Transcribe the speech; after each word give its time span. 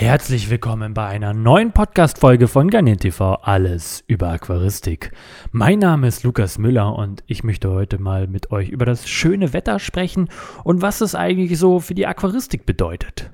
Herzlich 0.00 0.48
willkommen 0.48 0.94
bei 0.94 1.08
einer 1.08 1.34
neuen 1.34 1.72
Podcast-Folge 1.72 2.46
von 2.46 2.70
Garnier 2.70 2.96
TV. 2.96 3.34
Alles 3.34 4.04
über 4.06 4.28
Aquaristik. 4.28 5.10
Mein 5.50 5.80
Name 5.80 6.06
ist 6.06 6.22
Lukas 6.22 6.56
Müller 6.56 6.94
und 6.94 7.24
ich 7.26 7.42
möchte 7.42 7.68
heute 7.68 7.98
mal 7.98 8.28
mit 8.28 8.52
euch 8.52 8.68
über 8.68 8.86
das 8.86 9.08
schöne 9.08 9.52
Wetter 9.52 9.80
sprechen 9.80 10.28
und 10.62 10.82
was 10.82 11.00
es 11.00 11.16
eigentlich 11.16 11.58
so 11.58 11.80
für 11.80 11.94
die 11.94 12.06
Aquaristik 12.06 12.64
bedeutet. 12.64 13.28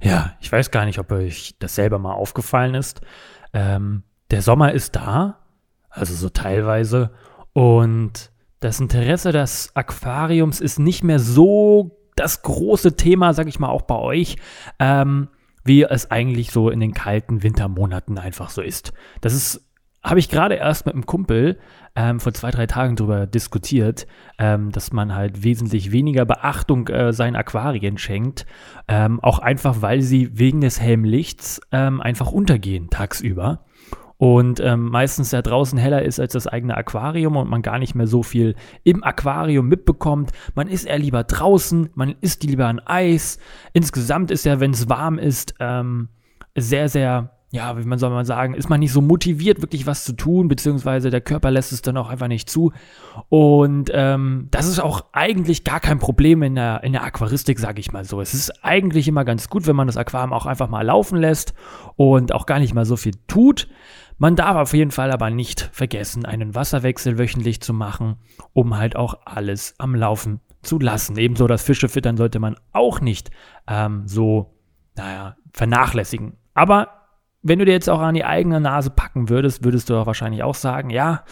Ja, 0.00 0.36
ich 0.40 0.52
weiß 0.52 0.70
gar 0.70 0.84
nicht, 0.84 1.00
ob 1.00 1.10
euch 1.10 1.56
das 1.58 1.74
selber 1.74 1.98
mal 1.98 2.14
aufgefallen 2.14 2.76
ist. 2.76 3.00
Ähm, 3.52 4.04
der 4.30 4.40
Sommer 4.40 4.70
ist 4.70 4.94
da, 4.94 5.40
also 5.90 6.14
so 6.14 6.28
teilweise, 6.28 7.10
und 7.54 8.30
das 8.64 8.80
Interesse 8.80 9.30
des 9.30 9.72
Aquariums 9.74 10.62
ist 10.62 10.78
nicht 10.78 11.04
mehr 11.04 11.18
so 11.18 11.98
das 12.16 12.40
große 12.40 12.96
Thema, 12.96 13.34
sag 13.34 13.46
ich 13.46 13.58
mal, 13.58 13.68
auch 13.68 13.82
bei 13.82 13.96
euch, 13.96 14.36
ähm, 14.78 15.28
wie 15.64 15.82
es 15.82 16.10
eigentlich 16.10 16.50
so 16.50 16.70
in 16.70 16.80
den 16.80 16.94
kalten 16.94 17.42
Wintermonaten 17.42 18.18
einfach 18.18 18.48
so 18.48 18.62
ist. 18.62 18.94
Das 19.20 19.34
ist, 19.34 19.68
habe 20.02 20.18
ich 20.18 20.30
gerade 20.30 20.54
erst 20.54 20.86
mit 20.86 20.94
einem 20.94 21.04
Kumpel 21.04 21.58
ähm, 21.94 22.20
vor 22.20 22.32
zwei, 22.32 22.50
drei 22.50 22.66
Tagen 22.66 22.96
darüber 22.96 23.26
diskutiert, 23.26 24.06
ähm, 24.38 24.72
dass 24.72 24.92
man 24.92 25.14
halt 25.14 25.44
wesentlich 25.44 25.92
weniger 25.92 26.24
Beachtung 26.24 26.88
äh, 26.88 27.12
seinen 27.12 27.36
Aquarien 27.36 27.98
schenkt, 27.98 28.46
ähm, 28.88 29.20
auch 29.20 29.40
einfach, 29.40 29.82
weil 29.82 30.00
sie 30.00 30.38
wegen 30.38 30.62
des 30.62 30.80
hellen 30.80 31.04
Lichts 31.04 31.60
ähm, 31.70 32.00
einfach 32.00 32.32
untergehen 32.32 32.88
tagsüber 32.88 33.66
und 34.16 34.60
ähm, 34.60 34.88
meistens 34.90 35.32
ja 35.32 35.42
draußen 35.42 35.78
heller 35.78 36.02
ist 36.02 36.20
als 36.20 36.32
das 36.32 36.46
eigene 36.46 36.76
Aquarium 36.76 37.36
und 37.36 37.50
man 37.50 37.62
gar 37.62 37.78
nicht 37.78 37.94
mehr 37.94 38.06
so 38.06 38.22
viel 38.22 38.54
im 38.84 39.02
Aquarium 39.02 39.68
mitbekommt. 39.68 40.30
Man 40.54 40.68
ist 40.68 40.84
eher 40.84 40.98
lieber 40.98 41.24
draußen, 41.24 41.90
man 41.94 42.14
isst 42.20 42.44
lieber 42.44 42.66
ein 42.66 42.80
Eis. 42.86 43.38
Insgesamt 43.72 44.30
ist 44.30 44.44
ja, 44.44 44.60
wenn 44.60 44.70
es 44.70 44.88
warm 44.88 45.18
ist, 45.18 45.54
ähm, 45.58 46.08
sehr, 46.56 46.88
sehr, 46.88 47.30
ja, 47.50 47.76
wie 47.76 47.84
man 47.84 47.98
soll 47.98 48.10
man 48.10 48.24
sagen, 48.24 48.54
ist 48.54 48.68
man 48.68 48.78
nicht 48.78 48.92
so 48.92 49.00
motiviert, 49.00 49.60
wirklich 49.60 49.86
was 49.86 50.04
zu 50.04 50.12
tun, 50.12 50.46
beziehungsweise 50.46 51.10
der 51.10 51.20
Körper 51.20 51.50
lässt 51.50 51.72
es 51.72 51.82
dann 51.82 51.96
auch 51.96 52.08
einfach 52.08 52.28
nicht 52.28 52.48
zu. 52.48 52.72
Und 53.28 53.90
ähm, 53.92 54.46
das 54.52 54.68
ist 54.68 54.78
auch 54.78 55.06
eigentlich 55.12 55.64
gar 55.64 55.80
kein 55.80 55.98
Problem 55.98 56.42
in 56.44 56.54
der, 56.54 56.84
in 56.84 56.92
der 56.92 57.02
Aquaristik, 57.02 57.58
sage 57.58 57.80
ich 57.80 57.92
mal 57.92 58.04
so. 58.04 58.20
Es 58.20 58.32
ist 58.32 58.64
eigentlich 58.64 59.08
immer 59.08 59.24
ganz 59.24 59.48
gut, 59.48 59.66
wenn 59.66 59.76
man 59.76 59.88
das 59.88 59.96
Aquarium 59.96 60.32
auch 60.32 60.46
einfach 60.46 60.68
mal 60.68 60.82
laufen 60.82 61.18
lässt 61.18 61.54
und 61.96 62.32
auch 62.32 62.46
gar 62.46 62.60
nicht 62.60 62.74
mal 62.74 62.84
so 62.84 62.96
viel 62.96 63.14
tut. 63.26 63.68
Man 64.18 64.36
darf 64.36 64.56
auf 64.56 64.74
jeden 64.74 64.90
Fall 64.90 65.10
aber 65.10 65.30
nicht 65.30 65.70
vergessen, 65.72 66.24
einen 66.24 66.54
Wasserwechsel 66.54 67.18
wöchentlich 67.18 67.60
zu 67.60 67.74
machen, 67.74 68.16
um 68.52 68.76
halt 68.76 68.96
auch 68.96 69.18
alles 69.24 69.74
am 69.78 69.94
Laufen 69.94 70.40
zu 70.62 70.78
lassen. 70.78 71.16
Ebenso 71.18 71.46
das 71.46 71.62
Fische 71.62 71.88
füttern 71.88 72.16
sollte 72.16 72.38
man 72.38 72.56
auch 72.72 73.00
nicht 73.00 73.30
ähm, 73.68 74.06
so, 74.06 74.54
naja, 74.96 75.36
vernachlässigen. 75.52 76.36
Aber 76.54 76.88
wenn 77.42 77.58
du 77.58 77.64
dir 77.64 77.72
jetzt 77.72 77.90
auch 77.90 78.00
an 78.00 78.14
die 78.14 78.24
eigene 78.24 78.60
Nase 78.60 78.90
packen 78.90 79.28
würdest, 79.28 79.64
würdest 79.64 79.90
du 79.90 79.96
auch 79.96 80.06
wahrscheinlich 80.06 80.42
auch 80.42 80.54
sagen, 80.54 80.90
ja, 80.90 81.24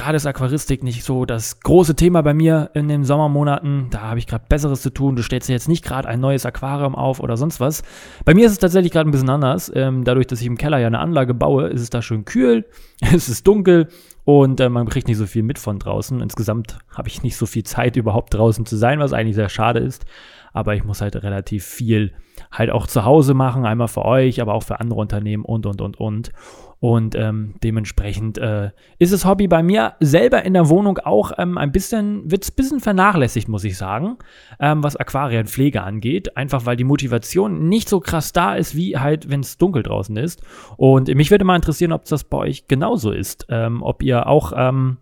gerade 0.00 0.16
ist 0.16 0.26
Aquaristik 0.26 0.82
nicht 0.82 1.04
so 1.04 1.26
das 1.26 1.60
große 1.60 1.94
Thema 1.94 2.22
bei 2.22 2.32
mir 2.32 2.70
in 2.72 2.88
den 2.88 3.04
Sommermonaten. 3.04 3.88
Da 3.90 4.00
habe 4.00 4.18
ich 4.18 4.26
gerade 4.26 4.46
Besseres 4.48 4.80
zu 4.80 4.88
tun. 4.88 5.14
Du 5.14 5.22
stellst 5.22 5.50
dir 5.50 5.52
jetzt 5.52 5.68
nicht 5.68 5.84
gerade 5.84 6.08
ein 6.08 6.20
neues 6.20 6.46
Aquarium 6.46 6.94
auf 6.94 7.20
oder 7.20 7.36
sonst 7.36 7.60
was. 7.60 7.82
Bei 8.24 8.32
mir 8.32 8.46
ist 8.46 8.52
es 8.52 8.58
tatsächlich 8.58 8.92
gerade 8.92 9.10
ein 9.10 9.12
bisschen 9.12 9.28
anders. 9.28 9.70
Ähm, 9.74 10.04
dadurch, 10.04 10.26
dass 10.26 10.40
ich 10.40 10.46
im 10.46 10.56
Keller 10.56 10.78
ja 10.78 10.86
eine 10.86 11.00
Anlage 11.00 11.34
baue, 11.34 11.66
ist 11.66 11.82
es 11.82 11.90
da 11.90 12.00
schön 12.00 12.24
kühl, 12.24 12.64
es 13.14 13.28
ist 13.28 13.46
dunkel 13.46 13.88
und 14.24 14.58
äh, 14.60 14.70
man 14.70 14.88
kriegt 14.88 15.06
nicht 15.06 15.18
so 15.18 15.26
viel 15.26 15.42
mit 15.42 15.58
von 15.58 15.78
draußen. 15.78 16.22
Insgesamt 16.22 16.78
habe 16.94 17.08
ich 17.08 17.22
nicht 17.22 17.36
so 17.36 17.44
viel 17.44 17.64
Zeit, 17.64 17.96
überhaupt 17.96 18.32
draußen 18.32 18.64
zu 18.64 18.76
sein, 18.76 19.00
was 19.00 19.12
eigentlich 19.12 19.36
sehr 19.36 19.50
schade 19.50 19.80
ist. 19.80 20.06
Aber 20.54 20.74
ich 20.74 20.82
muss 20.82 21.02
halt 21.02 21.14
relativ 21.16 21.64
viel 21.64 22.12
halt 22.50 22.70
auch 22.70 22.86
zu 22.86 23.04
Hause 23.04 23.34
machen, 23.34 23.66
einmal 23.66 23.88
für 23.88 24.04
euch, 24.06 24.40
aber 24.40 24.54
auch 24.54 24.62
für 24.62 24.80
andere 24.80 24.98
Unternehmen 24.98 25.44
und, 25.44 25.66
und, 25.66 25.82
und, 25.82 26.00
und. 26.00 26.32
Und 26.80 27.14
ähm, 27.14 27.54
dementsprechend 27.62 28.38
äh, 28.38 28.70
ist 28.98 29.12
das 29.12 29.26
Hobby 29.26 29.48
bei 29.48 29.62
mir 29.62 29.94
selber 30.00 30.44
in 30.46 30.54
der 30.54 30.70
Wohnung 30.70 30.96
auch 30.96 31.32
ähm, 31.36 31.58
ein 31.58 31.72
bisschen, 31.72 32.30
wird 32.30 32.42
es 32.42 32.50
ein 32.50 32.56
bisschen 32.56 32.80
vernachlässigt, 32.80 33.48
muss 33.48 33.64
ich 33.64 33.76
sagen, 33.76 34.16
ähm, 34.58 34.82
was 34.82 34.96
Aquarienpflege 34.96 35.82
angeht. 35.82 36.38
Einfach 36.38 36.64
weil 36.64 36.76
die 36.76 36.84
Motivation 36.84 37.68
nicht 37.68 37.90
so 37.90 38.00
krass 38.00 38.32
da 38.32 38.54
ist, 38.54 38.74
wie 38.74 38.96
halt, 38.96 39.28
wenn 39.28 39.40
es 39.40 39.58
dunkel 39.58 39.82
draußen 39.82 40.16
ist. 40.16 40.42
Und 40.78 41.14
mich 41.14 41.30
würde 41.30 41.44
mal 41.44 41.56
interessieren, 41.56 41.92
ob 41.92 42.06
das 42.06 42.24
bei 42.24 42.38
euch 42.38 42.66
genauso 42.66 43.10
ist. 43.10 43.46
Ähm, 43.50 43.82
ob 43.82 44.02
ihr 44.02 44.26
auch 44.26 44.54
ähm, 44.56 44.96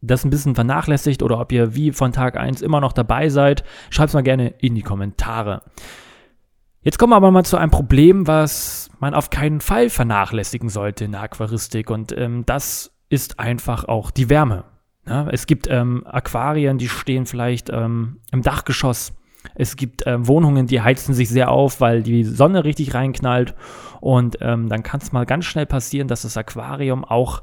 das 0.00 0.24
ein 0.24 0.30
bisschen 0.30 0.56
vernachlässigt 0.56 1.22
oder 1.22 1.38
ob 1.38 1.52
ihr 1.52 1.76
wie 1.76 1.92
von 1.92 2.10
Tag 2.10 2.36
1 2.36 2.62
immer 2.62 2.80
noch 2.80 2.92
dabei 2.92 3.28
seid. 3.28 3.62
Schreibt 3.90 4.08
es 4.08 4.14
mal 4.14 4.22
gerne 4.22 4.54
in 4.58 4.74
die 4.74 4.82
Kommentare. 4.82 5.62
Jetzt 6.82 6.98
kommen 6.98 7.12
wir 7.12 7.16
aber 7.16 7.30
mal 7.30 7.44
zu 7.44 7.56
einem 7.56 7.70
Problem, 7.70 8.26
was 8.26 8.90
man 9.00 9.14
auf 9.14 9.30
keinen 9.30 9.60
Fall 9.60 9.90
vernachlässigen 9.90 10.68
sollte 10.68 11.04
in 11.04 11.12
der 11.12 11.22
Aquaristik. 11.22 11.90
Und 11.90 12.16
ähm, 12.16 12.44
das 12.46 12.92
ist 13.08 13.40
einfach 13.40 13.84
auch 13.84 14.10
die 14.10 14.30
Wärme. 14.30 14.64
Ja, 15.06 15.28
es 15.30 15.46
gibt 15.46 15.66
ähm, 15.68 16.06
Aquarien, 16.06 16.78
die 16.78 16.88
stehen 16.88 17.26
vielleicht 17.26 17.70
ähm, 17.70 18.20
im 18.30 18.42
Dachgeschoss. 18.42 19.14
Es 19.54 19.76
gibt 19.76 20.06
äh, 20.06 20.26
Wohnungen, 20.26 20.66
die 20.66 20.80
heizen 20.80 21.14
sich 21.14 21.28
sehr 21.28 21.50
auf, 21.50 21.80
weil 21.80 22.02
die 22.02 22.24
Sonne 22.24 22.64
richtig 22.64 22.94
reinknallt. 22.94 23.54
Und 24.00 24.38
ähm, 24.40 24.68
dann 24.68 24.82
kann 24.82 25.00
es 25.00 25.12
mal 25.12 25.26
ganz 25.26 25.46
schnell 25.46 25.66
passieren, 25.66 26.08
dass 26.08 26.22
das 26.22 26.36
Aquarium 26.36 27.04
auch 27.04 27.42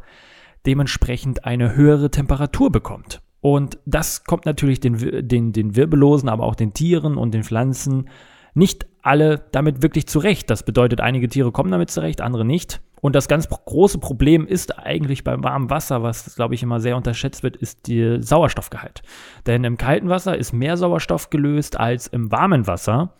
dementsprechend 0.65 1.45
eine 1.45 1.75
höhere 1.75 2.11
Temperatur 2.11 2.71
bekommt. 2.71 3.21
Und 3.41 3.79
das 3.85 4.23
kommt 4.23 4.45
natürlich 4.45 4.79
den, 4.79 5.27
den, 5.27 5.51
den 5.51 5.75
Wirbellosen, 5.75 6.29
aber 6.29 6.45
auch 6.45 6.55
den 6.55 6.73
Tieren 6.73 7.17
und 7.17 7.33
den 7.33 7.43
Pflanzen 7.43 8.09
nicht 8.55 8.87
alle 9.01 9.45
damit 9.51 9.83
wirklich 9.83 10.07
zurecht. 10.07 10.49
Das 10.49 10.63
bedeutet, 10.63 10.99
einige 10.99 11.27
Tiere 11.27 11.51
kommen 11.51 11.71
damit 11.71 11.91
zurecht, 11.91 12.21
andere 12.21 12.43
nicht. 12.43 12.81
Und 13.01 13.13
das 13.13 13.27
ganz 13.27 13.47
große 13.47 13.99
Problem 13.99 14.47
ist 14.47 14.79
eigentlich 14.79 15.23
beim 15.23 15.43
warmen 15.43 15.69
Wasser, 15.69 16.01
was 16.01 16.35
glaube 16.35 16.55
ich 16.55 16.63
immer 16.63 16.79
sehr 16.79 16.97
unterschätzt 16.97 17.43
wird, 17.43 17.55
ist 17.55 17.87
der 17.87 18.23
Sauerstoffgehalt. 18.23 19.03
Denn 19.45 19.63
im 19.63 19.77
kalten 19.77 20.09
Wasser 20.09 20.35
ist 20.35 20.53
mehr 20.53 20.75
Sauerstoff 20.75 21.29
gelöst 21.29 21.79
als 21.79 22.07
im 22.07 22.31
warmen 22.31 22.65
Wasser. 22.65 23.13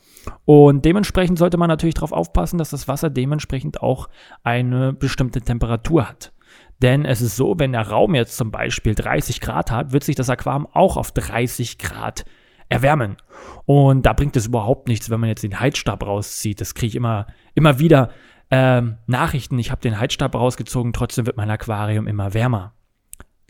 Und 0.45 0.85
dementsprechend 0.85 1.37
sollte 1.37 1.57
man 1.57 1.67
natürlich 1.67 1.93
darauf 1.93 2.13
aufpassen, 2.13 2.57
dass 2.57 2.71
das 2.71 2.87
Wasser 2.87 3.11
dementsprechend 3.11 3.83
auch 3.83 4.09
eine 4.43 4.91
bestimmte 4.91 5.41
Temperatur 5.41 6.09
hat. 6.09 6.33
Denn 6.81 7.05
es 7.05 7.21
ist 7.21 7.35
so, 7.35 7.53
wenn 7.57 7.73
der 7.73 7.87
Raum 7.87 8.15
jetzt 8.15 8.37
zum 8.37 8.49
Beispiel 8.49 8.95
30 8.95 9.39
Grad 9.39 9.69
hat, 9.69 9.91
wird 9.93 10.03
sich 10.03 10.15
das 10.15 10.31
Aquarium 10.31 10.67
auch 10.73 10.97
auf 10.97 11.11
30 11.11 11.77
Grad 11.77 12.25
erwärmen. 12.69 13.17
Und 13.65 14.05
da 14.05 14.13
bringt 14.13 14.35
es 14.35 14.47
überhaupt 14.47 14.87
nichts, 14.87 15.09
wenn 15.09 15.19
man 15.19 15.29
jetzt 15.29 15.43
den 15.43 15.59
Heizstab 15.59 16.05
rauszieht. 16.05 16.61
Das 16.61 16.73
kriege 16.73 16.87
ich 16.89 16.95
immer, 16.95 17.27
immer 17.53 17.79
wieder 17.79 18.09
ähm, 18.51 18.97
Nachrichten. 19.07 19.59
Ich 19.59 19.71
habe 19.71 19.81
den 19.81 19.99
Heizstab 19.99 20.35
rausgezogen, 20.35 20.93
trotzdem 20.93 21.25
wird 21.25 21.37
mein 21.37 21.49
Aquarium 21.49 22.07
immer 22.07 22.33
wärmer. 22.33 22.73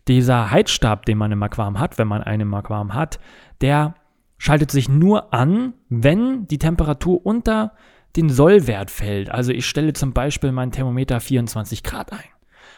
Dieser 0.08 0.50
Heizstab, 0.50 1.04
den 1.06 1.18
man 1.18 1.32
im 1.32 1.42
Aquarium 1.42 1.78
hat, 1.78 1.98
wenn 1.98 2.08
man 2.08 2.22
einen 2.22 2.42
im 2.42 2.54
Aquarium 2.54 2.94
hat, 2.94 3.18
der 3.60 3.94
schaltet 4.38 4.70
sich 4.70 4.88
nur 4.88 5.34
an, 5.34 5.74
wenn 5.88 6.46
die 6.46 6.58
Temperatur 6.58 7.24
unter 7.24 7.72
den 8.16 8.30
Sollwert 8.30 8.90
fällt. 8.90 9.30
Also 9.30 9.52
ich 9.52 9.66
stelle 9.66 9.92
zum 9.92 10.12
Beispiel 10.12 10.52
mein 10.52 10.72
Thermometer 10.72 11.20
24 11.20 11.82
Grad 11.82 12.12
ein. 12.12 12.18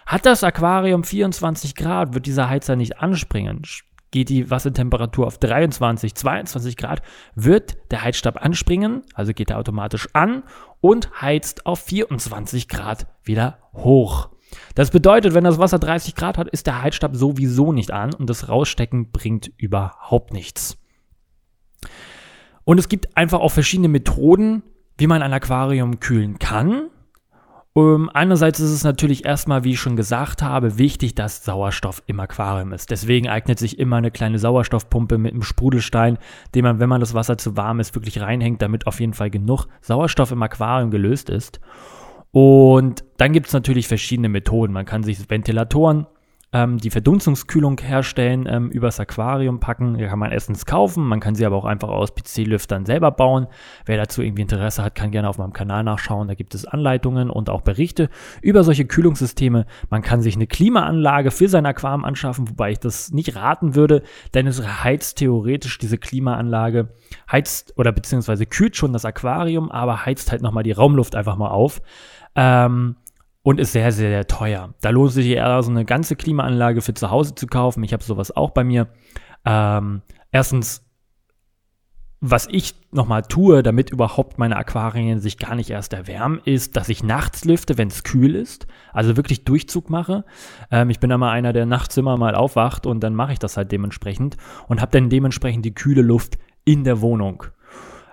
Hat 0.06 0.24
das 0.24 0.42
Aquarium 0.42 1.04
24 1.04 1.74
Grad, 1.74 2.14
wird 2.14 2.26
dieser 2.26 2.48
Heizer 2.48 2.76
nicht 2.76 2.98
anspringen 2.98 3.62
geht 4.10 4.28
die 4.28 4.50
Wassertemperatur 4.50 5.26
auf 5.26 5.38
23, 5.38 6.14
22 6.14 6.76
Grad, 6.76 7.02
wird 7.34 7.76
der 7.90 8.02
Heizstab 8.02 8.42
anspringen, 8.42 9.02
also 9.14 9.32
geht 9.32 9.50
er 9.50 9.58
automatisch 9.58 10.08
an 10.12 10.42
und 10.80 11.20
heizt 11.20 11.66
auf 11.66 11.80
24 11.80 12.68
Grad 12.68 13.06
wieder 13.22 13.58
hoch. 13.74 14.30
Das 14.74 14.90
bedeutet, 14.90 15.34
wenn 15.34 15.44
das 15.44 15.58
Wasser 15.58 15.78
30 15.78 16.14
Grad 16.14 16.38
hat, 16.38 16.48
ist 16.48 16.66
der 16.66 16.82
Heizstab 16.82 17.14
sowieso 17.14 17.72
nicht 17.72 17.90
an 17.90 18.14
und 18.14 18.30
das 18.30 18.48
Rausstecken 18.48 19.10
bringt 19.10 19.50
überhaupt 19.56 20.32
nichts. 20.32 20.78
Und 22.64 22.78
es 22.78 22.88
gibt 22.88 23.16
einfach 23.16 23.40
auch 23.40 23.52
verschiedene 23.52 23.88
Methoden, 23.88 24.62
wie 24.96 25.06
man 25.06 25.22
ein 25.22 25.32
Aquarium 25.32 26.00
kühlen 26.00 26.38
kann. 26.38 26.90
Um, 27.74 28.02
ähm, 28.02 28.10
einerseits 28.12 28.60
ist 28.60 28.70
es 28.70 28.82
natürlich 28.82 29.24
erstmal, 29.24 29.62
wie 29.64 29.72
ich 29.72 29.80
schon 29.80 29.96
gesagt 29.96 30.42
habe, 30.42 30.78
wichtig, 30.78 31.14
dass 31.14 31.44
Sauerstoff 31.44 32.02
im 32.06 32.18
Aquarium 32.18 32.72
ist. 32.72 32.90
Deswegen 32.90 33.28
eignet 33.28 33.58
sich 33.58 33.78
immer 33.78 33.96
eine 33.96 34.10
kleine 34.10 34.38
Sauerstoffpumpe 34.38 35.18
mit 35.18 35.32
einem 35.32 35.42
Sprudelstein, 35.42 36.18
den 36.54 36.64
man, 36.64 36.80
wenn 36.80 36.88
man 36.88 37.00
das 37.00 37.14
Wasser 37.14 37.38
zu 37.38 37.56
warm 37.56 37.80
ist, 37.80 37.94
wirklich 37.94 38.20
reinhängt, 38.20 38.62
damit 38.62 38.86
auf 38.86 39.00
jeden 39.00 39.14
Fall 39.14 39.30
genug 39.30 39.66
Sauerstoff 39.80 40.32
im 40.32 40.42
Aquarium 40.42 40.90
gelöst 40.90 41.30
ist. 41.30 41.60
Und 42.30 43.04
dann 43.16 43.32
gibt 43.32 43.46
es 43.46 43.52
natürlich 43.52 43.88
verschiedene 43.88 44.28
Methoden. 44.28 44.72
Man 44.72 44.84
kann 44.84 45.02
sich 45.02 45.30
Ventilatoren 45.30 46.06
ähm, 46.52 46.78
die 46.78 46.90
Verdunstungskühlung 46.90 47.78
herstellen, 47.78 48.46
ähm, 48.50 48.70
übers 48.70 48.98
Aquarium 49.00 49.60
packen. 49.60 49.98
Die 49.98 50.06
kann 50.06 50.18
man 50.18 50.32
erstens 50.32 50.64
kaufen, 50.64 51.04
man 51.04 51.20
kann 51.20 51.34
sie 51.34 51.44
aber 51.44 51.56
auch 51.56 51.66
einfach 51.66 51.88
aus 51.88 52.14
PC-Lüftern 52.14 52.86
selber 52.86 53.10
bauen. 53.10 53.48
Wer 53.84 53.98
dazu 53.98 54.22
irgendwie 54.22 54.42
Interesse 54.42 54.82
hat, 54.82 54.94
kann 54.94 55.10
gerne 55.10 55.28
auf 55.28 55.38
meinem 55.38 55.52
Kanal 55.52 55.84
nachschauen. 55.84 56.28
Da 56.28 56.34
gibt 56.34 56.54
es 56.54 56.64
Anleitungen 56.64 57.28
und 57.28 57.50
auch 57.50 57.60
Berichte 57.60 58.08
über 58.40 58.64
solche 58.64 58.86
Kühlungssysteme. 58.86 59.66
Man 59.90 60.02
kann 60.02 60.22
sich 60.22 60.36
eine 60.36 60.46
Klimaanlage 60.46 61.30
für 61.30 61.48
sein 61.48 61.66
Aquarium 61.66 62.04
anschaffen, 62.04 62.48
wobei 62.48 62.70
ich 62.70 62.78
das 62.78 63.10
nicht 63.10 63.36
raten 63.36 63.74
würde, 63.74 64.02
denn 64.32 64.46
es 64.46 64.62
heizt 64.82 65.18
theoretisch 65.18 65.78
diese 65.78 65.98
Klimaanlage, 65.98 66.88
heizt 67.30 67.74
oder 67.76 67.92
beziehungsweise 67.92 68.46
kühlt 68.46 68.76
schon 68.76 68.94
das 68.94 69.04
Aquarium, 69.04 69.70
aber 69.70 70.06
heizt 70.06 70.32
halt 70.32 70.40
nochmal 70.40 70.62
die 70.62 70.72
Raumluft 70.72 71.14
einfach 71.14 71.36
mal 71.36 71.50
auf. 71.50 71.82
Ähm, 72.34 72.96
und 73.42 73.60
ist 73.60 73.72
sehr, 73.72 73.92
sehr, 73.92 74.10
sehr 74.10 74.26
teuer. 74.26 74.74
Da 74.80 74.90
lohnt 74.90 75.12
sich 75.12 75.26
eher 75.26 75.62
so 75.62 75.70
eine 75.70 75.84
ganze 75.84 76.16
Klimaanlage 76.16 76.82
für 76.82 76.94
zu 76.94 77.10
Hause 77.10 77.34
zu 77.34 77.46
kaufen. 77.46 77.84
Ich 77.84 77.92
habe 77.92 78.02
sowas 78.02 78.30
auch 78.36 78.50
bei 78.50 78.64
mir. 78.64 78.88
Ähm, 79.44 80.02
erstens, 80.30 80.84
was 82.20 82.48
ich 82.50 82.74
nochmal 82.90 83.22
tue, 83.22 83.62
damit 83.62 83.90
überhaupt 83.90 84.38
meine 84.38 84.56
Aquarien 84.56 85.20
sich 85.20 85.38
gar 85.38 85.54
nicht 85.54 85.70
erst 85.70 85.92
erwärmen, 85.92 86.40
ist, 86.44 86.76
dass 86.76 86.88
ich 86.88 87.04
nachts 87.04 87.44
lüfte, 87.44 87.78
wenn 87.78 87.88
es 87.88 88.02
kühl 88.02 88.34
ist. 88.34 88.66
Also 88.92 89.16
wirklich 89.16 89.44
Durchzug 89.44 89.88
mache. 89.88 90.24
Ähm, 90.70 90.90
ich 90.90 90.98
bin 90.98 91.10
immer 91.10 91.30
einer, 91.30 91.52
der 91.52 91.64
nachts 91.64 91.96
immer 91.96 92.16
mal 92.16 92.34
aufwacht 92.34 92.86
und 92.86 93.00
dann 93.00 93.14
mache 93.14 93.32
ich 93.32 93.38
das 93.38 93.56
halt 93.56 93.70
dementsprechend 93.70 94.36
und 94.66 94.80
habe 94.80 94.92
dann 94.92 95.10
dementsprechend 95.10 95.64
die 95.64 95.74
kühle 95.74 96.02
Luft 96.02 96.38
in 96.64 96.82
der 96.82 97.00
Wohnung. 97.00 97.44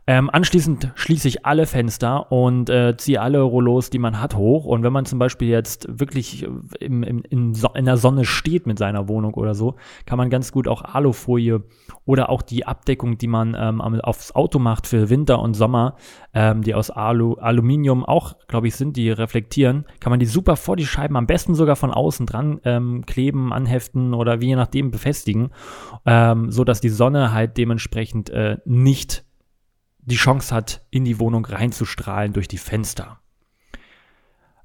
Ähm, 0.07 0.29
anschließend 0.29 0.91
schließe 0.93 1.27
ich 1.27 1.45
alle 1.47 1.65
Fenster 1.65 2.31
und 2.31 2.69
äh, 2.69 2.95
ziehe 2.95 3.21
alle 3.21 3.41
Rollos, 3.41 3.89
die 3.89 3.97
man 3.97 4.21
hat, 4.21 4.35
hoch. 4.35 4.65
Und 4.65 4.83
wenn 4.83 4.93
man 4.93 5.05
zum 5.05 5.17
Beispiel 5.17 5.47
jetzt 5.47 5.87
wirklich 5.89 6.43
im, 6.79 7.01
im, 7.01 7.23
in, 7.27 7.53
so 7.55 7.69
in 7.73 7.85
der 7.85 7.97
Sonne 7.97 8.23
steht 8.23 8.67
mit 8.67 8.77
seiner 8.77 9.07
Wohnung 9.07 9.33
oder 9.33 9.55
so, 9.55 9.75
kann 10.05 10.17
man 10.17 10.29
ganz 10.29 10.51
gut 10.51 10.67
auch 10.67 10.83
Alufolie 10.83 11.63
oder 12.05 12.29
auch 12.29 12.43
die 12.43 12.67
Abdeckung, 12.67 13.17
die 13.17 13.27
man 13.27 13.55
ähm, 13.59 13.81
aufs 13.81 14.33
Auto 14.35 14.59
macht 14.59 14.85
für 14.85 15.09
Winter 15.09 15.39
und 15.39 15.55
Sommer, 15.55 15.95
ähm, 16.35 16.61
die 16.61 16.75
aus 16.75 16.91
Alu, 16.91 17.35
Aluminium 17.35 18.05
auch, 18.05 18.35
glaube 18.47 18.67
ich, 18.67 18.75
sind, 18.75 18.97
die 18.97 19.09
reflektieren, 19.09 19.85
kann 19.99 20.11
man 20.11 20.19
die 20.19 20.27
super 20.27 20.55
vor 20.55 20.75
die 20.75 20.85
Scheiben, 20.85 21.17
am 21.17 21.25
besten 21.25 21.55
sogar 21.55 21.75
von 21.75 21.89
außen 21.89 22.27
dran 22.27 22.61
ähm, 22.63 23.05
kleben, 23.07 23.51
anheften 23.51 24.13
oder 24.13 24.39
wie 24.39 24.47
je 24.47 24.55
nachdem 24.55 24.91
befestigen, 24.91 25.49
ähm, 26.05 26.51
so 26.51 26.63
dass 26.63 26.79
die 26.79 26.89
Sonne 26.89 27.33
halt 27.33 27.57
dementsprechend 27.57 28.29
äh, 28.29 28.57
nicht 28.65 29.25
die 30.05 30.15
Chance 30.15 30.53
hat, 30.53 30.85
in 30.89 31.03
die 31.05 31.19
Wohnung 31.19 31.45
reinzustrahlen 31.45 32.33
durch 32.33 32.47
die 32.47 32.57
Fenster. 32.57 33.19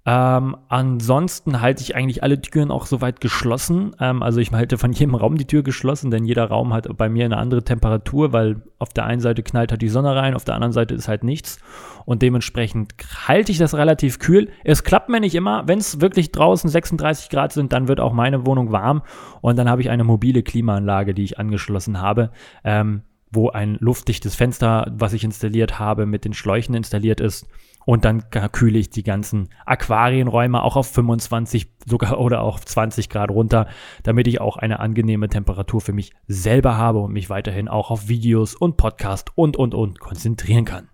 Ähm, 0.06 0.56
ansonsten 0.68 1.60
halte 1.60 1.82
ich 1.82 1.94
eigentlich 1.94 2.22
alle 2.22 2.40
Türen 2.40 2.70
auch 2.70 2.86
soweit 2.86 3.20
geschlossen. 3.20 3.94
Ähm, 4.00 4.22
also 4.22 4.40
ich 4.40 4.50
halte 4.50 4.78
von 4.78 4.92
jedem 4.92 5.14
Raum 5.14 5.36
die 5.36 5.46
Tür 5.46 5.62
geschlossen, 5.62 6.10
denn 6.10 6.24
jeder 6.24 6.46
Raum 6.46 6.72
hat 6.72 6.88
bei 6.96 7.10
mir 7.10 7.26
eine 7.26 7.36
andere 7.36 7.62
Temperatur, 7.62 8.32
weil 8.32 8.62
auf 8.78 8.88
der 8.94 9.04
einen 9.04 9.20
Seite 9.20 9.42
knallt 9.42 9.72
halt 9.72 9.82
die 9.82 9.90
Sonne 9.90 10.16
rein, 10.16 10.34
auf 10.34 10.44
der 10.44 10.54
anderen 10.54 10.72
Seite 10.72 10.94
ist 10.94 11.06
halt 11.06 11.22
nichts. 11.22 11.58
Und 12.06 12.22
dementsprechend 12.22 12.94
halte 13.28 13.52
ich 13.52 13.58
das 13.58 13.74
relativ 13.74 14.18
kühl. 14.18 14.48
Es 14.64 14.84
klappt 14.84 15.10
mir 15.10 15.20
nicht 15.20 15.34
immer. 15.34 15.68
Wenn 15.68 15.78
es 15.78 16.00
wirklich 16.00 16.32
draußen 16.32 16.70
36 16.70 17.28
Grad 17.28 17.52
sind, 17.52 17.74
dann 17.74 17.86
wird 17.86 18.00
auch 18.00 18.14
meine 18.14 18.46
Wohnung 18.46 18.72
warm. 18.72 19.02
Und 19.42 19.58
dann 19.58 19.68
habe 19.68 19.82
ich 19.82 19.90
eine 19.90 20.04
mobile 20.04 20.42
Klimaanlage, 20.42 21.12
die 21.12 21.24
ich 21.24 21.38
angeschlossen 21.38 22.00
habe. 22.00 22.30
Ähm, 22.64 23.02
wo 23.30 23.50
ein 23.50 23.76
luftdichtes 23.80 24.34
Fenster, 24.34 24.90
was 24.92 25.12
ich 25.12 25.24
installiert 25.24 25.78
habe, 25.78 26.06
mit 26.06 26.24
den 26.24 26.34
Schläuchen 26.34 26.74
installiert 26.74 27.20
ist. 27.20 27.46
Und 27.86 28.04
dann 28.04 28.28
kühle 28.52 28.78
ich 28.78 28.90
die 28.90 29.02
ganzen 29.02 29.48
Aquarienräume 29.64 30.62
auch 30.62 30.76
auf 30.76 30.88
25 30.88 31.72
sogar 31.86 32.20
oder 32.20 32.42
auch 32.42 32.60
20 32.60 33.08
Grad 33.08 33.30
runter, 33.30 33.68
damit 34.02 34.28
ich 34.28 34.40
auch 34.40 34.56
eine 34.56 34.80
angenehme 34.80 35.28
Temperatur 35.28 35.80
für 35.80 35.92
mich 35.92 36.12
selber 36.26 36.76
habe 36.76 36.98
und 37.00 37.12
mich 37.12 37.30
weiterhin 37.30 37.68
auch 37.68 37.90
auf 37.90 38.08
Videos 38.08 38.54
und 38.54 38.76
Podcast 38.76 39.32
und 39.34 39.56
und 39.56 39.74
und 39.74 39.98
konzentrieren 39.98 40.64
kann. 40.64 40.88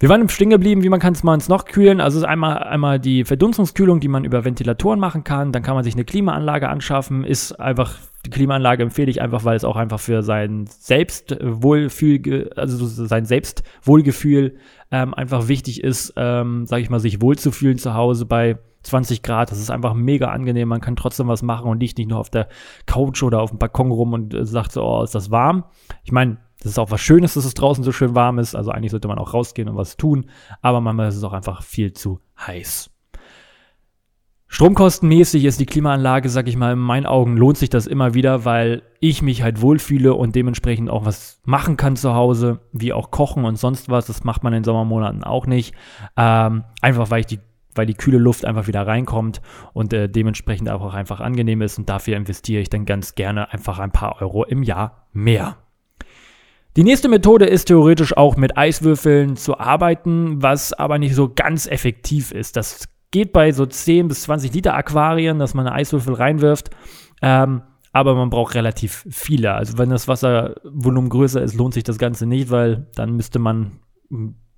Wir 0.00 0.08
waren 0.08 0.28
stehen 0.28 0.50
geblieben, 0.50 0.84
wie 0.84 0.88
man 0.90 1.00
kann 1.00 1.14
es 1.14 1.24
mal 1.24 1.36
noch 1.48 1.64
kühlen. 1.64 2.00
Also 2.00 2.18
es 2.18 2.22
ist 2.22 2.28
einmal, 2.28 2.58
einmal 2.58 3.00
die 3.00 3.24
Verdunstungskühlung, 3.24 3.98
die 3.98 4.06
man 4.06 4.24
über 4.24 4.44
Ventilatoren 4.44 5.00
machen 5.00 5.24
kann. 5.24 5.50
Dann 5.50 5.64
kann 5.64 5.74
man 5.74 5.82
sich 5.82 5.94
eine 5.94 6.04
Klimaanlage 6.04 6.68
anschaffen. 6.68 7.24
Ist 7.24 7.58
einfach, 7.58 7.96
die 8.24 8.30
Klimaanlage 8.30 8.84
empfehle 8.84 9.10
ich 9.10 9.20
einfach, 9.20 9.44
weil 9.44 9.56
es 9.56 9.64
auch 9.64 9.74
einfach 9.74 9.98
für 9.98 10.22
sein 10.22 10.66
Selbstwohlfühl, 10.68 12.50
also 12.54 12.86
sein 12.86 13.24
Selbstwohlgefühl 13.24 14.58
ähm, 14.92 15.14
einfach 15.14 15.48
wichtig 15.48 15.82
ist, 15.82 16.14
ähm, 16.16 16.64
sage 16.66 16.82
ich 16.82 16.90
mal, 16.90 17.00
sich 17.00 17.20
wohlzufühlen 17.20 17.78
zu 17.78 17.94
Hause 17.94 18.24
bei 18.24 18.58
20 18.82 19.24
Grad. 19.24 19.50
Das 19.50 19.58
ist 19.58 19.70
einfach 19.70 19.94
mega 19.94 20.28
angenehm. 20.28 20.68
Man 20.68 20.80
kann 20.80 20.94
trotzdem 20.94 21.26
was 21.26 21.42
machen 21.42 21.68
und 21.68 21.80
liegt 21.80 21.98
nicht 21.98 22.08
nur 22.08 22.20
auf 22.20 22.30
der 22.30 22.46
Couch 22.86 23.24
oder 23.24 23.40
auf 23.40 23.50
dem 23.50 23.58
Balkon 23.58 23.90
rum 23.90 24.12
und 24.12 24.32
äh, 24.32 24.46
sagt 24.46 24.70
so, 24.70 24.84
oh, 24.84 25.02
ist 25.02 25.16
das 25.16 25.32
warm. 25.32 25.64
Ich 26.04 26.12
meine, 26.12 26.38
das 26.60 26.72
ist 26.72 26.78
auch 26.78 26.90
was 26.90 27.00
Schönes, 27.00 27.34
dass 27.34 27.44
es 27.44 27.54
draußen 27.54 27.84
so 27.84 27.92
schön 27.92 28.14
warm 28.14 28.38
ist. 28.38 28.54
Also 28.54 28.70
eigentlich 28.70 28.90
sollte 28.90 29.08
man 29.08 29.18
auch 29.18 29.32
rausgehen 29.34 29.68
und 29.68 29.76
was 29.76 29.96
tun. 29.96 30.26
Aber 30.60 30.80
manchmal 30.80 31.08
ist 31.08 31.16
es 31.16 31.24
auch 31.24 31.32
einfach 31.32 31.62
viel 31.62 31.92
zu 31.92 32.20
heiß. 32.46 32.90
Stromkostenmäßig 34.50 35.44
ist 35.44 35.60
die 35.60 35.66
Klimaanlage, 35.66 36.30
sag 36.30 36.48
ich 36.48 36.56
mal, 36.56 36.72
in 36.72 36.78
meinen 36.78 37.04
Augen 37.04 37.36
lohnt 37.36 37.58
sich 37.58 37.68
das 37.68 37.86
immer 37.86 38.14
wieder, 38.14 38.46
weil 38.46 38.82
ich 38.98 39.20
mich 39.20 39.42
halt 39.42 39.60
wohlfühle 39.60 40.14
und 40.14 40.34
dementsprechend 40.34 40.88
auch 40.88 41.04
was 41.04 41.40
machen 41.44 41.76
kann 41.76 41.96
zu 41.96 42.14
Hause, 42.14 42.60
wie 42.72 42.94
auch 42.94 43.10
kochen 43.10 43.44
und 43.44 43.56
sonst 43.56 43.90
was. 43.90 44.06
Das 44.06 44.24
macht 44.24 44.42
man 44.42 44.54
in 44.54 44.64
Sommermonaten 44.64 45.22
auch 45.22 45.46
nicht. 45.46 45.74
Ähm, 46.16 46.64
einfach 46.80 47.10
weil 47.10 47.20
ich 47.20 47.26
die 47.26 47.40
weil 47.74 47.86
die 47.86 47.94
kühle 47.94 48.18
Luft 48.18 48.44
einfach 48.44 48.66
wieder 48.66 48.84
reinkommt 48.88 49.40
und 49.72 49.92
äh, 49.92 50.08
dementsprechend 50.08 50.68
auch 50.68 50.92
einfach 50.94 51.20
angenehm 51.20 51.62
ist 51.62 51.78
und 51.78 51.88
dafür 51.88 52.16
investiere 52.16 52.60
ich 52.60 52.70
dann 52.70 52.86
ganz 52.86 53.14
gerne 53.14 53.52
einfach 53.52 53.78
ein 53.78 53.92
paar 53.92 54.20
Euro 54.20 54.42
im 54.44 54.64
Jahr 54.64 55.06
mehr. 55.12 55.58
Die 56.76 56.84
nächste 56.84 57.08
Methode 57.08 57.46
ist 57.46 57.66
theoretisch 57.66 58.16
auch 58.16 58.36
mit 58.36 58.56
Eiswürfeln 58.56 59.36
zu 59.36 59.58
arbeiten, 59.58 60.42
was 60.42 60.72
aber 60.72 60.98
nicht 60.98 61.14
so 61.14 61.32
ganz 61.34 61.66
effektiv 61.66 62.30
ist. 62.30 62.56
Das 62.56 62.88
geht 63.10 63.32
bei 63.32 63.52
so 63.52 63.66
10 63.66 64.08
bis 64.08 64.22
20 64.22 64.52
Liter 64.52 64.74
Aquarien, 64.74 65.38
dass 65.38 65.54
man 65.54 65.66
eine 65.66 65.74
Eiswürfel 65.74 66.14
reinwirft. 66.14 66.70
Ähm, 67.22 67.62
aber 67.92 68.14
man 68.14 68.30
braucht 68.30 68.54
relativ 68.54 69.06
viele. 69.10 69.54
Also 69.54 69.78
wenn 69.78 69.90
das 69.90 70.08
Wasservolumen 70.08 71.10
größer 71.10 71.42
ist, 71.42 71.54
lohnt 71.54 71.74
sich 71.74 71.84
das 71.84 71.98
Ganze 71.98 72.26
nicht, 72.26 72.50
weil 72.50 72.86
dann 72.94 73.16
müsste 73.16 73.38
man 73.38 73.80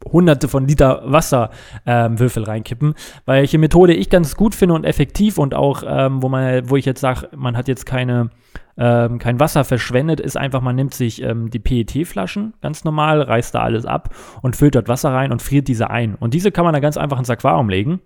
hunderte 0.05 0.49
von 0.49 0.67
Liter 0.67 1.03
Wasserwürfel 1.05 2.43
ähm, 2.43 2.49
reinkippen. 2.49 2.95
Welche 3.27 3.59
Methode 3.59 3.95
ich 3.95 4.11
ganz 4.11 4.37
gut 4.37 4.55
finde 4.55 4.75
und 4.75 4.85
effektiv 4.85 5.39
und 5.39 5.55
auch, 5.55 5.83
ähm, 5.87 6.23
wo 6.23 6.29
man, 6.29 6.69
wo 6.69 6.77
ich 6.77 6.85
jetzt 6.85 7.01
sage, 7.01 7.29
man 7.37 7.57
hat 7.57 7.69
jetzt 7.69 7.87
keine 7.87 8.31
ähm, 8.81 9.19
kein 9.19 9.39
Wasser 9.39 9.65
verschwendet, 9.65 10.21
ist 10.21 10.39
einfach, 10.39 10.63
man 10.63 10.75
nimmt 10.75 10.95
sich 10.95 11.23
ähm, 11.23 11.51
die 11.51 11.59
PET-Flaschen 11.59 12.55
ganz 12.63 12.83
normal, 12.83 13.21
reißt 13.21 13.55
da 13.55 13.61
alles 13.61 13.85
ab 13.85 14.15
und 14.41 14.57
füllt 14.57 14.75
dort 14.75 14.89
Wasser 14.89 15.13
rein 15.13 15.33
und 15.33 15.43
friert 15.43 15.69
diese 15.69 15.91
ein. 15.91 16.15
Und 16.15 16.33
diese 16.33 16.51
kann 16.51 16.65
man 16.65 16.73
dann 16.73 16.81
ganz 16.81 16.97
einfach 16.97 17.19
ins 17.19 17.29
Aquarium 17.29 17.69
legen. 17.69 18.01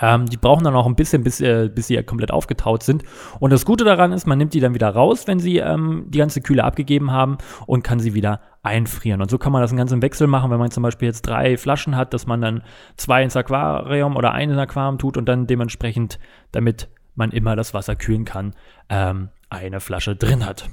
Ähm, 0.00 0.26
die 0.26 0.38
brauchen 0.38 0.64
dann 0.64 0.74
auch 0.74 0.86
ein 0.86 0.94
bisschen, 0.94 1.22
bis, 1.22 1.42
äh, 1.42 1.70
bis 1.74 1.88
sie 1.88 2.02
komplett 2.04 2.30
aufgetaut 2.30 2.82
sind. 2.82 3.02
Und 3.38 3.52
das 3.52 3.66
Gute 3.66 3.84
daran 3.84 4.12
ist, 4.12 4.26
man 4.26 4.38
nimmt 4.38 4.54
die 4.54 4.60
dann 4.60 4.72
wieder 4.72 4.88
raus, 4.88 5.26
wenn 5.26 5.40
sie 5.40 5.58
ähm, 5.58 6.06
die 6.08 6.18
ganze 6.18 6.40
Kühle 6.40 6.64
abgegeben 6.64 7.12
haben 7.12 7.36
und 7.66 7.82
kann 7.82 8.00
sie 8.00 8.14
wieder 8.14 8.40
einfrieren. 8.62 9.20
Und 9.20 9.30
so 9.30 9.36
kann 9.36 9.52
man 9.52 9.60
das 9.60 9.72
einen 9.72 9.78
ganzen 9.78 10.00
Wechsel 10.00 10.26
machen, 10.26 10.50
wenn 10.50 10.58
man 10.58 10.70
zum 10.70 10.82
Beispiel 10.82 11.08
jetzt 11.08 11.22
drei 11.22 11.58
Flaschen 11.58 11.96
hat, 11.96 12.14
dass 12.14 12.26
man 12.26 12.40
dann 12.40 12.62
zwei 12.96 13.22
ins 13.22 13.36
Aquarium 13.36 14.16
oder 14.16 14.32
ein 14.32 14.48
ins 14.48 14.58
Aquarium 14.58 14.96
tut 14.98 15.18
und 15.18 15.26
dann 15.26 15.46
dementsprechend, 15.46 16.18
damit 16.52 16.88
man 17.14 17.30
immer 17.30 17.56
das 17.56 17.74
Wasser 17.74 17.96
kühlen 17.96 18.24
kann, 18.24 18.54
ähm, 18.88 19.30
eine 19.50 19.80
Flasche 19.80 20.16
drin 20.16 20.44
hat. 20.44 20.68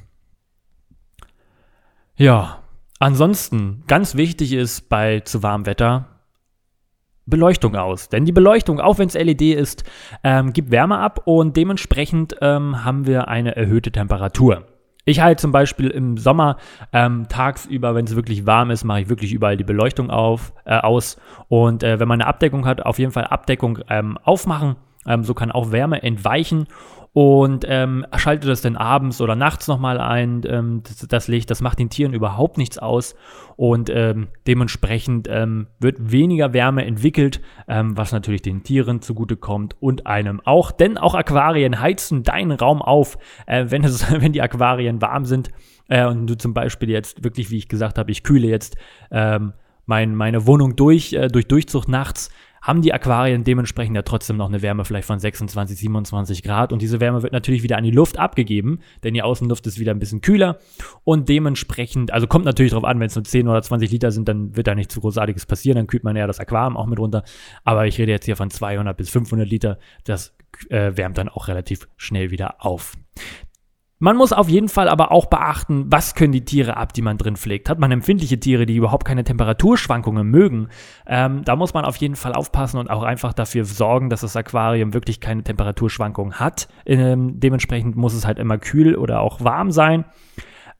Ja, 2.15 2.63
ansonsten 2.99 3.83
ganz 3.87 4.15
wichtig 4.15 4.53
ist 4.53 4.89
bei 4.89 5.21
zu 5.21 5.43
warmem 5.43 5.65
Wetter 5.65 6.13
Beleuchtung 7.25 7.75
aus. 7.75 8.09
Denn 8.09 8.25
die 8.25 8.31
Beleuchtung, 8.31 8.79
auch 8.79 8.97
wenn 8.97 9.07
es 9.07 9.13
LED 9.13 9.41
ist, 9.41 9.83
ähm, 10.23 10.53
gibt 10.53 10.71
Wärme 10.71 10.99
ab 10.99 11.21
und 11.25 11.55
dementsprechend 11.55 12.35
ähm, 12.41 12.83
haben 12.83 13.05
wir 13.05 13.27
eine 13.27 13.55
erhöhte 13.55 13.91
Temperatur. 13.91 14.65
Ich 15.05 15.19
halte 15.19 15.41
zum 15.41 15.51
Beispiel 15.51 15.89
im 15.89 16.17
Sommer 16.17 16.57
ähm, 16.93 17.27
tagsüber, 17.27 17.93
wenn 17.93 18.05
es 18.05 18.15
wirklich 18.15 18.45
warm 18.45 18.71
ist, 18.71 18.85
mache 18.85 19.01
ich 19.01 19.09
wirklich 19.09 19.33
überall 19.33 19.57
die 19.57 19.65
Beleuchtung 19.65 20.09
auf, 20.09 20.53
äh, 20.65 20.77
aus. 20.77 21.17
Und 21.49 21.83
äh, 21.83 21.99
wenn 21.99 22.07
man 22.07 22.21
eine 22.21 22.27
Abdeckung 22.27 22.65
hat, 22.65 22.85
auf 22.85 22.99
jeden 22.99 23.11
Fall 23.11 23.25
Abdeckung 23.25 23.79
ähm, 23.89 24.17
aufmachen. 24.23 24.77
Ähm, 25.05 25.23
so 25.23 25.33
kann 25.33 25.51
auch 25.51 25.71
Wärme 25.71 26.01
entweichen 26.03 26.67
und 27.13 27.63
ähm, 27.67 28.07
schaltet 28.17 28.49
das 28.49 28.61
dann 28.61 28.75
abends 28.75 29.21
oder 29.21 29.35
nachts 29.35 29.67
nochmal 29.67 29.99
ein, 29.99 30.41
ähm, 30.47 30.81
das, 30.83 31.07
das, 31.07 31.27
Licht. 31.27 31.51
Das 31.51 31.61
macht 31.61 31.77
den 31.77 31.91
Tieren 31.91 32.13
überhaupt 32.13 32.57
nichts 32.57 32.79
aus 32.79 33.15
und 33.55 33.91
ähm, 33.91 34.29
dementsprechend 34.47 35.27
ähm, 35.29 35.67
wird 35.79 36.11
weniger 36.11 36.53
Wärme 36.53 36.85
entwickelt, 36.85 37.39
ähm, 37.67 37.95
was 37.95 38.11
natürlich 38.11 38.41
den 38.41 38.63
Tieren 38.63 39.01
zugutekommt 39.01 39.75
und 39.79 40.07
einem 40.07 40.41
auch. 40.43 40.71
Denn 40.71 40.97
auch 40.97 41.13
Aquarien 41.13 41.79
heizen 41.79 42.23
deinen 42.23 42.51
Raum 42.51 42.81
auf, 42.81 43.19
äh, 43.45 43.65
wenn, 43.69 43.83
es, 43.83 44.11
wenn 44.21 44.33
die 44.33 44.41
Aquarien 44.41 44.99
warm 44.99 45.25
sind 45.25 45.51
äh, 45.89 46.07
und 46.07 46.25
du 46.25 46.35
zum 46.35 46.55
Beispiel 46.55 46.89
jetzt 46.89 47.23
wirklich, 47.23 47.51
wie 47.51 47.57
ich 47.57 47.69
gesagt 47.69 47.99
habe, 47.99 48.09
ich 48.09 48.23
kühle 48.23 48.47
jetzt 48.47 48.75
ähm, 49.11 49.53
mein, 49.85 50.15
meine 50.15 50.47
Wohnung 50.47 50.75
durch, 50.75 51.13
äh, 51.13 51.27
durch 51.27 51.47
Durchzug 51.47 51.87
nachts 51.87 52.31
haben 52.63 52.81
die 52.81 52.93
Aquarien 52.93 53.43
dementsprechend 53.43 53.95
ja 53.95 54.01
trotzdem 54.01 54.37
noch 54.37 54.47
eine 54.47 54.61
Wärme 54.61 54.85
vielleicht 54.85 55.05
von 55.05 55.19
26, 55.19 55.77
27 55.77 56.43
Grad. 56.43 56.71
Und 56.71 56.81
diese 56.81 57.01
Wärme 57.01 57.21
wird 57.21 57.33
natürlich 57.33 57.61
wieder 57.61 57.77
an 57.77 57.83
die 57.83 57.91
Luft 57.91 58.17
abgegeben, 58.17 58.79
denn 59.03 59.13
die 59.13 59.21
Außenluft 59.21 59.67
ist 59.67 59.79
wieder 59.79 59.91
ein 59.91 59.99
bisschen 59.99 60.21
kühler. 60.21 60.59
Und 61.03 61.27
dementsprechend, 61.27 62.11
also 62.11 62.25
kommt 62.25 62.45
natürlich 62.45 62.71
darauf 62.71 62.85
an, 62.85 63.01
wenn 63.01 63.07
es 63.07 63.15
nur 63.15 63.25
10 63.25 63.49
oder 63.49 63.61
20 63.61 63.91
Liter 63.91 64.11
sind, 64.11 64.29
dann 64.29 64.55
wird 64.55 64.67
da 64.67 64.75
nichts 64.75 64.95
Großartiges 64.95 65.45
passieren, 65.45 65.75
dann 65.75 65.87
kühlt 65.87 66.05
man 66.05 66.15
eher 66.15 66.25
das 66.25 66.39
Aquarium 66.39 66.77
auch 66.77 66.87
mit 66.87 66.99
runter, 66.99 67.23
aber 67.65 67.85
ich 67.85 67.99
rede 67.99 68.13
jetzt 68.13 68.25
hier 68.25 68.37
von 68.37 68.49
200 68.49 68.95
bis 68.95 69.09
500 69.09 69.47
Liter, 69.47 69.77
das 70.05 70.33
äh, 70.69 70.95
wärmt 70.95 71.17
dann 71.17 71.27
auch 71.27 71.49
relativ 71.49 71.89
schnell 71.97 72.31
wieder 72.31 72.65
auf. 72.65 72.93
Man 74.03 74.17
muss 74.17 74.33
auf 74.33 74.49
jeden 74.49 74.67
Fall 74.67 74.89
aber 74.89 75.13
auch 75.13 75.27
beachten, 75.27 75.85
was 75.87 76.13
können 76.13 76.33
die 76.33 76.43
Tiere 76.43 76.75
ab, 76.75 76.91
die 76.91 77.01
man 77.01 77.17
drin 77.17 77.37
pflegt. 77.37 77.69
Hat 77.69 77.79
man 77.79 77.89
empfindliche 77.89 78.37
Tiere, 78.37 78.65
die 78.65 78.75
überhaupt 78.75 79.05
keine 79.05 79.23
Temperaturschwankungen 79.23 80.27
mögen, 80.27 80.67
ähm, 81.07 81.45
da 81.45 81.55
muss 81.55 81.73
man 81.73 81.85
auf 81.85 81.95
jeden 81.95 82.17
Fall 82.17 82.33
aufpassen 82.33 82.79
und 82.79 82.89
auch 82.89 83.03
einfach 83.03 83.31
dafür 83.31 83.63
sorgen, 83.63 84.09
dass 84.09 84.19
das 84.19 84.35
Aquarium 84.35 84.93
wirklich 84.93 85.21
keine 85.21 85.41
Temperaturschwankungen 85.41 86.37
hat. 86.37 86.67
Ähm, 86.85 87.39
dementsprechend 87.39 87.95
muss 87.95 88.13
es 88.13 88.27
halt 88.27 88.39
immer 88.39 88.57
kühl 88.57 88.97
oder 88.97 89.21
auch 89.21 89.41
warm 89.41 89.71
sein. 89.71 90.03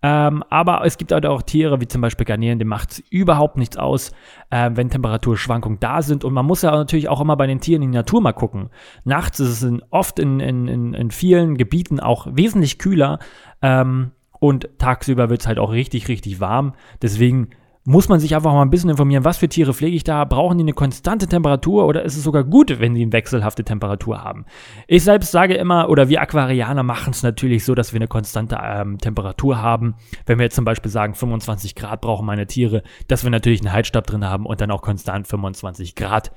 Ähm, 0.06 0.44
aber 0.50 0.86
es 0.86 0.98
gibt 0.98 1.14
halt 1.14 1.26
auch 1.26 1.42
Tiere, 1.42 1.80
wie 1.80 1.88
zum 1.88 2.02
Beispiel 2.02 2.26
Garnelen, 2.26 2.60
dem 2.60 2.68
macht 2.68 2.92
es 2.92 3.00
überhaupt 3.10 3.58
nichts 3.58 3.78
aus, 3.78 4.12
äh, 4.50 4.70
wenn 4.74 4.90
Temperaturschwankungen 4.90 5.80
da 5.80 6.02
sind. 6.02 6.26
Und 6.26 6.34
man 6.34 6.46
muss 6.46 6.62
ja 6.62 6.72
natürlich 6.72 7.08
auch 7.08 7.22
immer 7.22 7.38
bei 7.38 7.48
den 7.48 7.62
Tieren 7.62 7.82
in 7.82 7.92
die 7.94 7.98
Natur 7.98 8.22
mal 8.22 8.34
gucken. 8.34 8.70
Nachts 9.06 9.40
ist 9.40 9.50
es 9.50 9.64
in, 9.64 9.82
oft 9.90 10.20
in, 10.20 10.42
in, 10.42 10.94
in, 10.94 11.12
vielen 11.12 11.58
Gebieten 11.58 12.02
auch 12.02 12.28
wesentlich 12.30 12.80
kühler. 12.80 13.20
Ähm, 13.62 14.12
und 14.40 14.68
tagsüber 14.78 15.30
wird 15.30 15.40
es 15.40 15.48
halt 15.48 15.58
auch 15.58 15.72
richtig, 15.72 16.10
richtig 16.10 16.42
warm. 16.42 16.74
Deswegen 17.02 17.52
muss 17.86 18.08
man 18.08 18.20
sich 18.20 18.34
einfach 18.34 18.54
mal 18.54 18.62
ein 18.62 18.70
bisschen 18.70 18.90
informieren, 18.90 19.26
was 19.26 19.38
für 19.38 19.50
Tiere 19.50 19.74
pflege 19.74 19.96
ich 19.96 20.04
da? 20.04 20.24
Brauchen 20.24 20.58
die 20.58 20.64
eine 20.64 20.74
konstante 20.74 21.28
Temperatur 21.28 21.86
oder 21.86 22.04
ist 22.04 22.16
es 22.16 22.24
sogar 22.24 22.46
gut, 22.46 22.80
wenn 22.80 22.96
sie 22.96 23.02
eine 23.02 23.12
wechselhafte 23.12 23.64
Temperatur 23.64 24.24
haben? 24.24 24.46
Ich 24.88 25.04
selbst 25.04 25.32
sage 25.32 25.56
immer, 25.56 25.90
oder 25.90 26.08
wir 26.08 26.22
Aquarianer 26.22 26.84
machen 26.84 27.12
es 27.12 27.24
natürlich 27.24 27.66
so, 27.66 27.76
dass 27.76 27.92
wir 27.92 27.98
eine 27.98 28.08
konstante 28.08 28.58
ähm, 28.64 29.00
Temperatur 29.00 29.62
haben. 29.62 29.96
Wenn 30.26 30.40
wir 30.40 30.46
jetzt 30.46 30.56
zum 30.56 30.66
Beispiel 30.66 30.92
sagen, 30.92 31.14
25 31.14 31.76
Grad 31.76 32.00
brauchen 32.02 32.26
meine 32.26 32.48
Tiere, 32.48 32.84
dass 33.08 33.24
wir 33.24 33.32
natürlich 33.32 33.60
einen 33.62 33.74
Heizstab 33.74 34.08
drin 34.08 34.26
haben 34.26 34.46
und 34.46 34.62
dann 34.62 34.72
auch 34.72 34.82
konstant 34.82 35.28
25 35.28 35.96
Grad 35.96 36.32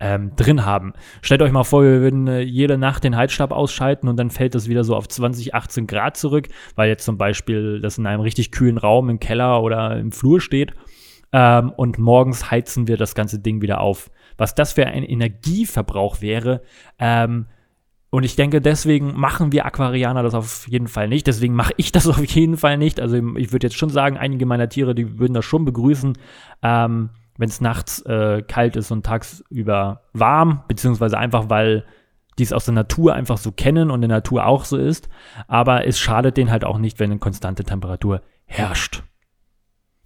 ähm, 0.00 0.32
drin 0.34 0.64
haben. 0.64 0.94
Stellt 1.22 1.42
euch 1.42 1.52
mal 1.52 1.64
vor, 1.64 1.82
wir 1.82 2.00
würden 2.00 2.26
äh, 2.26 2.40
jede 2.40 2.78
Nacht 2.78 3.04
den 3.04 3.16
Heizstab 3.16 3.52
ausschalten 3.52 4.08
und 4.08 4.18
dann 4.18 4.30
fällt 4.30 4.54
das 4.54 4.68
wieder 4.68 4.82
so 4.82 4.96
auf 4.96 5.06
20, 5.06 5.54
18 5.54 5.86
Grad 5.86 6.16
zurück, 6.16 6.48
weil 6.74 6.88
jetzt 6.88 7.04
zum 7.04 7.18
Beispiel 7.18 7.80
das 7.80 7.98
in 7.98 8.06
einem 8.06 8.22
richtig 8.22 8.50
kühlen 8.50 8.78
Raum 8.78 9.10
im 9.10 9.20
Keller 9.20 9.62
oder 9.62 9.98
im 9.98 10.10
Flur 10.10 10.40
steht 10.40 10.74
ähm, 11.32 11.70
und 11.70 11.98
morgens 11.98 12.50
heizen 12.50 12.88
wir 12.88 12.96
das 12.96 13.14
ganze 13.14 13.38
Ding 13.38 13.62
wieder 13.62 13.80
auf. 13.80 14.10
Was 14.36 14.54
das 14.54 14.72
für 14.72 14.86
ein 14.86 15.04
Energieverbrauch 15.04 16.20
wäre. 16.20 16.62
Ähm, 16.98 17.46
und 18.10 18.24
ich 18.24 18.34
denke, 18.34 18.60
deswegen 18.60 19.18
machen 19.18 19.52
wir 19.52 19.64
Aquarianer 19.64 20.24
das 20.24 20.34
auf 20.34 20.66
jeden 20.66 20.88
Fall 20.88 21.08
nicht. 21.08 21.26
Deswegen 21.26 21.54
mache 21.54 21.72
ich 21.76 21.92
das 21.92 22.06
auf 22.08 22.24
jeden 22.24 22.56
Fall 22.56 22.76
nicht. 22.76 23.00
Also 23.00 23.16
ich 23.36 23.52
würde 23.52 23.68
jetzt 23.68 23.76
schon 23.76 23.90
sagen, 23.90 24.16
einige 24.16 24.46
meiner 24.46 24.68
Tiere, 24.68 24.94
die 24.94 25.18
würden 25.18 25.34
das 25.34 25.44
schon 25.44 25.64
begrüßen, 25.64 26.18
ähm, 26.62 27.10
wenn 27.38 27.48
es 27.48 27.60
nachts 27.60 28.02
äh, 28.02 28.42
kalt 28.42 28.76
ist 28.76 28.90
und 28.90 29.06
tagsüber 29.06 30.02
warm, 30.12 30.64
beziehungsweise 30.68 31.16
einfach, 31.16 31.48
weil 31.48 31.84
die 32.38 32.42
es 32.42 32.52
aus 32.52 32.64
der 32.64 32.74
Natur 32.74 33.14
einfach 33.14 33.38
so 33.38 33.52
kennen 33.52 33.90
und 33.90 34.02
in 34.02 34.08
der 34.08 34.18
Natur 34.18 34.46
auch 34.46 34.64
so 34.64 34.76
ist. 34.76 35.08
Aber 35.46 35.86
es 35.86 35.98
schadet 35.98 36.36
denen 36.36 36.50
halt 36.50 36.64
auch 36.64 36.78
nicht, 36.78 36.98
wenn 36.98 37.10
eine 37.10 37.20
konstante 37.20 37.64
Temperatur 37.64 38.22
herrscht. 38.46 39.02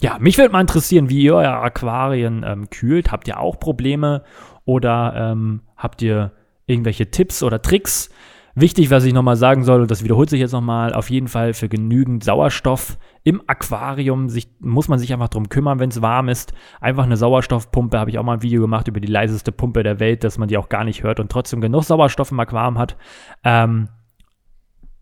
Ja, 0.04 0.18
mich 0.20 0.36
würde 0.36 0.52
mal 0.52 0.60
interessieren, 0.60 1.08
wie 1.08 1.22
ihr 1.22 1.34
euer 1.34 1.62
Aquarien 1.62 2.44
ähm, 2.46 2.68
kühlt. 2.68 3.10
Habt 3.10 3.26
ihr 3.26 3.40
auch 3.40 3.58
Probleme 3.58 4.22
oder 4.66 5.14
ähm, 5.16 5.62
habt 5.78 6.02
ihr 6.02 6.32
irgendwelche 6.66 7.10
Tipps 7.10 7.42
oder 7.42 7.62
Tricks? 7.62 8.10
Wichtig, 8.54 8.90
was 8.90 9.06
ich 9.06 9.14
nochmal 9.14 9.36
sagen 9.36 9.64
soll, 9.64 9.80
und 9.80 9.90
das 9.90 10.04
wiederholt 10.04 10.28
sich 10.28 10.40
jetzt 10.40 10.52
nochmal, 10.52 10.92
auf 10.92 11.08
jeden 11.08 11.28
Fall 11.28 11.54
für 11.54 11.70
genügend 11.70 12.22
Sauerstoff 12.22 12.98
im 13.22 13.40
Aquarium 13.46 14.28
sich, 14.28 14.48
muss 14.60 14.88
man 14.88 14.98
sich 14.98 15.10
einfach 15.10 15.30
drum 15.30 15.48
kümmern, 15.48 15.78
wenn 15.78 15.88
es 15.88 16.02
warm 16.02 16.28
ist. 16.28 16.52
Einfach 16.82 17.04
eine 17.04 17.16
Sauerstoffpumpe, 17.16 17.98
habe 17.98 18.10
ich 18.10 18.18
auch 18.18 18.24
mal 18.24 18.34
ein 18.34 18.42
Video 18.42 18.60
gemacht 18.60 18.88
über 18.88 19.00
die 19.00 19.10
leiseste 19.10 19.52
Pumpe 19.52 19.82
der 19.82 20.00
Welt, 20.00 20.22
dass 20.22 20.36
man 20.36 20.48
die 20.48 20.58
auch 20.58 20.68
gar 20.68 20.84
nicht 20.84 21.02
hört 21.02 21.18
und 21.18 21.32
trotzdem 21.32 21.62
genug 21.62 21.84
Sauerstoff 21.84 22.30
im 22.30 22.40
Aquarium 22.40 22.76
hat. 22.76 22.98
Ähm, 23.42 23.88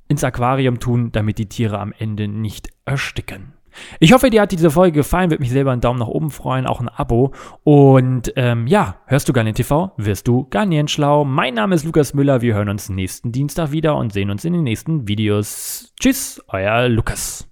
ins 0.07 0.23
Aquarium 0.23 0.79
tun, 0.79 1.11
damit 1.11 1.39
die 1.39 1.49
Tiere 1.49 1.81
am 1.81 1.93
Ende 1.99 2.29
nicht 2.29 2.69
ersticken. 2.85 3.55
Ich 4.01 4.13
hoffe, 4.13 4.31
dir 4.31 4.43
hat 4.43 4.53
diese 4.53 4.71
Folge 4.71 4.93
gefallen. 4.99 5.31
Würde 5.31 5.43
mich 5.43 5.51
selber 5.51 5.73
einen 5.73 5.81
Daumen 5.81 5.99
nach 5.99 6.09
oben 6.09 6.31
freuen, 6.31 6.67
auch 6.67 6.81
ein 6.81 6.89
Abo. 6.89 7.33
Und 7.65 8.33
ähm, 8.37 8.67
ja, 8.67 8.97
hörst 9.07 9.29
du 9.29 9.33
Garnier 9.33 9.55
TV, 9.55 9.93
wirst 9.97 10.29
du 10.29 10.47
Garnier 10.49 10.87
schlau. 10.89 11.25
Mein 11.25 11.55
Name 11.55 11.75
ist 11.75 11.85
Lukas 11.85 12.15
Müller. 12.15 12.41
Wir 12.41 12.55
hören 12.55 12.69
uns 12.69 12.89
nächsten 12.89 13.33
Dienstag 13.33 13.73
wieder 13.73 13.97
und 13.97 14.13
sehen 14.13 14.31
uns 14.31 14.45
in 14.45 14.53
den 14.53 14.65
nächsten 14.65 15.09
Videos. 15.09 15.93
Tschüss, 16.01 16.43
euer 16.49 16.89
Lukas. 16.89 17.49